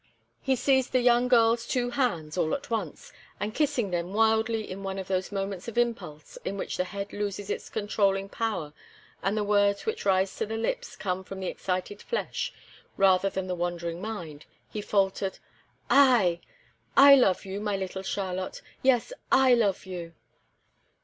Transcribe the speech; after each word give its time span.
He 0.41 0.55
seized 0.55 0.93
the 0.93 0.99
young 0.99 1.27
girl's 1.27 1.67
two 1.67 1.91
hands, 1.91 2.35
all 2.35 2.55
at 2.55 2.71
once, 2.71 3.13
and 3.39 3.53
kissing 3.53 3.91
them 3.91 4.13
wildly 4.15 4.67
in 4.67 4.81
one 4.81 4.97
of 4.97 5.07
those 5.07 5.31
moments 5.31 5.67
of 5.67 5.77
impulse 5.77 6.39
in 6.43 6.57
which 6.57 6.75
the 6.77 6.85
head 6.85 7.13
loses 7.13 7.51
its 7.51 7.69
controlling 7.69 8.27
power, 8.27 8.73
and 9.21 9.37
the 9.37 9.43
words 9.43 9.85
which 9.85 10.03
rise 10.03 10.35
to 10.37 10.47
the 10.47 10.57
lips 10.57 10.95
come 10.95 11.23
from 11.23 11.39
the 11.39 11.45
excited 11.49 12.01
flesh 12.01 12.51
rather 12.97 13.29
than 13.29 13.45
the 13.45 13.53
wandering 13.53 14.01
mind, 14.01 14.47
he 14.71 14.81
faltered: 14.81 15.37
"I! 15.87 16.39
I 16.97 17.13
love 17.13 17.45
you, 17.45 17.59
my 17.59 17.77
little 17.77 18.01
Charlotte; 18.01 18.63
yes, 18.81 19.13
I 19.31 19.53
love 19.53 19.85
you!" 19.85 20.15